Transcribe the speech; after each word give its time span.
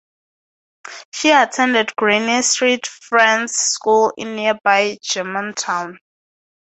She 1.13 1.29
attended 1.29 1.95
Greene 1.95 2.41
Street 2.41 2.87
Friends 2.87 3.53
School 3.53 4.11
in 4.17 4.35
nearby 4.35 4.97
Germantown. 4.99 5.99